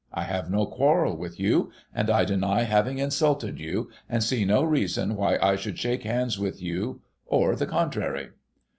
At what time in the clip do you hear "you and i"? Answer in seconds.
1.39-2.25